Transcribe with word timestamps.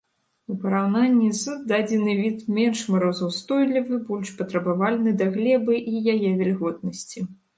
У 0.51 0.55
параўнанні 0.61 1.27
з 1.39 1.57
дадзены 1.71 2.15
від 2.21 2.39
менш 2.55 2.79
марозаўстойлівы, 2.95 4.01
больш 4.09 4.33
патрабавальны 4.41 5.13
да 5.23 5.27
глебы 5.35 5.75
і 5.93 6.05
яе 6.17 6.29
вільготнасці. 6.41 7.19